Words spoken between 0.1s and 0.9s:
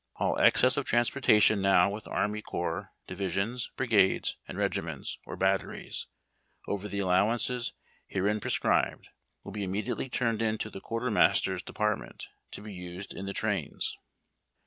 All excess of